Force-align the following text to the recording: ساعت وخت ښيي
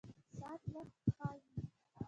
ساعت 0.37 0.61
وخت 0.73 0.97
ښيي 1.15 1.39